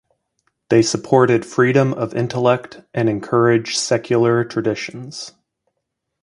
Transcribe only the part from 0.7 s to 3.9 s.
supported Freedom of intellect and encourage